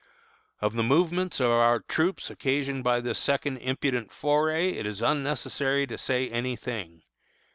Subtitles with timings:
[0.61, 5.85] "Of the movements of our troops occasioned by this second impudent foray it is unnecessary
[5.85, 7.03] to say any thing.